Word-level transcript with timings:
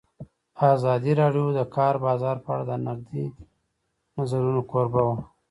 ازادي 0.73 1.13
راډیو 1.21 1.47
د 1.53 1.55
د 1.59 1.61
کار 1.75 1.93
بازار 2.05 2.35
په 2.45 2.49
اړه 2.53 2.63
د 2.67 2.71
نقدي 2.85 3.25
نظرونو 4.17 4.61
کوربه 4.71 5.01
وه. 5.07 5.17